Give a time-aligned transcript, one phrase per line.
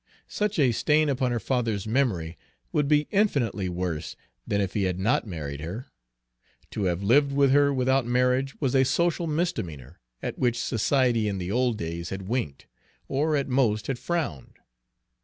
[0.33, 2.35] Such a stain upon her father's memory
[2.71, 4.15] would be infinitely worse
[4.47, 5.91] than if he had not married her.
[6.71, 11.37] To have lived with her without marriage was a social misdemeanor, at which society in
[11.37, 12.65] the old days had winked,
[13.07, 14.55] or at most had frowned.